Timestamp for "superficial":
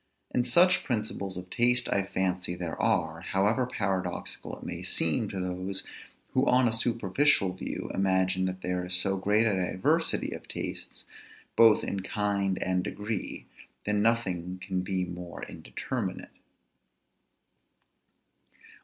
6.73-7.53